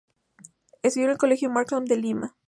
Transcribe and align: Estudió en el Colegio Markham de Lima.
Estudió 0.81 1.05
en 1.05 1.11
el 1.11 1.19
Colegio 1.19 1.51
Markham 1.51 1.85
de 1.85 1.95
Lima. 1.97 2.35